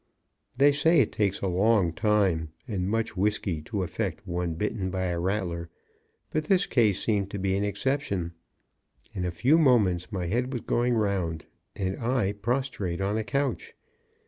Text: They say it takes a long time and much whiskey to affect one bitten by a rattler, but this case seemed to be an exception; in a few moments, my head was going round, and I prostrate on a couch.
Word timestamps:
They 0.57 0.71
say 0.71 0.99
it 0.99 1.11
takes 1.11 1.41
a 1.41 1.47
long 1.47 1.93
time 1.93 2.49
and 2.67 2.89
much 2.89 3.15
whiskey 3.15 3.61
to 3.61 3.83
affect 3.83 4.25
one 4.25 4.55
bitten 4.55 4.89
by 4.89 5.03
a 5.03 5.19
rattler, 5.19 5.69
but 6.31 6.45
this 6.45 6.65
case 6.65 6.99
seemed 7.03 7.29
to 7.29 7.37
be 7.37 7.55
an 7.55 7.63
exception; 7.63 8.31
in 9.13 9.25
a 9.25 9.29
few 9.29 9.59
moments, 9.59 10.11
my 10.11 10.25
head 10.25 10.53
was 10.53 10.61
going 10.61 10.95
round, 10.95 11.45
and 11.75 11.97
I 11.99 12.31
prostrate 12.31 12.99
on 12.99 13.15
a 13.15 13.23
couch. 13.23 13.75